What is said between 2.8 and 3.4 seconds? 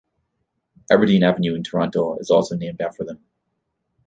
after them.